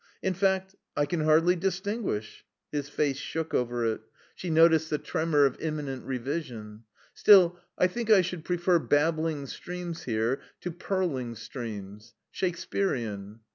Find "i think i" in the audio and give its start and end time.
7.77-8.21